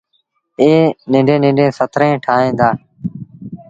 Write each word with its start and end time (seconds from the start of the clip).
ائيٚݩ 0.59 0.95
ننڍيٚݩ 1.11 1.41
ننڍيٚݩ 1.43 1.75
سٿريٚݩ 1.77 2.21
ٺاهيݩ 2.25 2.57
دآ۔ 2.59 2.69